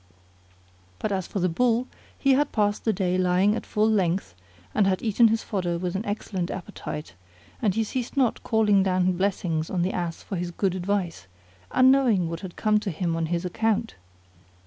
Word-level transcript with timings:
But 0.97 1.11
as 1.11 1.27
for 1.27 1.37
the 1.39 1.47
Bull, 1.47 1.85
he 2.17 2.31
had 2.33 2.51
passed 2.51 2.85
the 2.85 2.91
day 2.91 3.19
lying 3.19 3.55
at 3.55 3.67
full 3.67 3.87
length 3.87 4.33
and 4.73 4.87
had 4.87 5.03
eaten 5.03 5.27
his 5.27 5.43
fodder 5.43 5.77
with 5.77 5.95
an 5.95 6.03
excellent 6.07 6.49
appetite, 6.49 7.13
and 7.61 7.75
he 7.75 7.83
ceased 7.83 8.17
not 8.17 8.41
calling 8.41 8.81
down 8.81 9.11
blessings 9.15 9.69
on 9.69 9.83
the 9.83 9.93
Ass 9.93 10.23
for 10.23 10.37
his 10.37 10.49
good 10.49 10.73
advice, 10.73 11.27
unknowing 11.69 12.27
what 12.27 12.39
had 12.39 12.55
come 12.55 12.79
to 12.79 12.89
him 12.89 13.15
on 13.15 13.27
his 13.27 13.45
account. 13.45 13.93